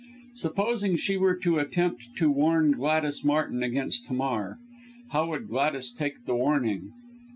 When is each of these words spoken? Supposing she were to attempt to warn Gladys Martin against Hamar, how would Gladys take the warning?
Supposing 0.33 0.95
she 0.95 1.15
were 1.15 1.35
to 1.35 1.59
attempt 1.59 2.15
to 2.15 2.31
warn 2.31 2.71
Gladys 2.71 3.23
Martin 3.23 3.61
against 3.61 4.07
Hamar, 4.07 4.57
how 5.11 5.27
would 5.27 5.47
Gladys 5.47 5.91
take 5.91 6.25
the 6.25 6.33
warning? 6.35 6.91